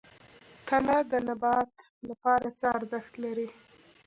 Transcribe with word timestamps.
تنه 0.67 0.97
د 1.11 1.13
نبات 1.27 1.69
لپاره 2.09 2.47
څه 2.59 2.65
ارزښت 2.77 3.13
لري؟ 3.23 3.47